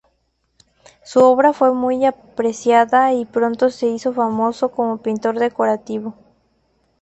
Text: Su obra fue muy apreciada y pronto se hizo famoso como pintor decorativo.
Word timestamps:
Su 1.03 1.19
obra 1.25 1.53
fue 1.53 1.75
muy 1.75 2.05
apreciada 2.05 3.13
y 3.13 3.25
pronto 3.25 3.69
se 3.69 3.85
hizo 3.85 4.11
famoso 4.13 4.71
como 4.71 4.97
pintor 4.97 5.37
decorativo. 5.37 6.15